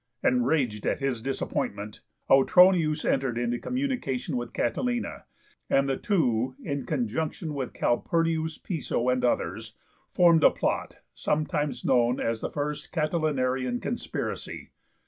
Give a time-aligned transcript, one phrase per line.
[0.23, 5.25] Enraged at his disappointment, Autronius entered into communication with Catilina,
[5.69, 8.63] and the two, in conjunction with Cn.
[8.63, 9.75] Piso and others,
[10.09, 14.71] formed a plot, sometimes known as the 'First Catilinarian conspiracy.'